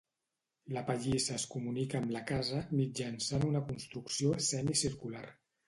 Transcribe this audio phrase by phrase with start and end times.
[0.77, 5.27] La pallissa es comunica amb la casa mitjançant una construcció semicircular.